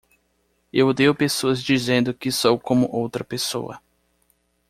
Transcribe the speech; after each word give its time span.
Eu 0.73 0.87
odeio 0.87 1.13
pessoas 1.13 1.61
dizendo 1.63 2.11
que 2.11 2.31
sou 2.31 2.59
como 2.59 2.89
outra 2.91 3.23
pessoa. 3.23 3.79